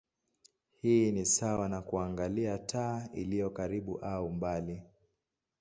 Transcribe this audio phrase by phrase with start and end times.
[0.81, 4.83] Hii ni sawa na kuangalia taa iliyo karibu au mbali.